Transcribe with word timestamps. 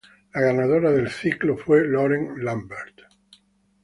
La 0.33 0.41
ganadora 0.41 0.89
del 0.89 1.11
ciclo 1.11 1.55
fue 1.55 1.87
Lauren 1.87 2.43
Lambert. 2.43 3.01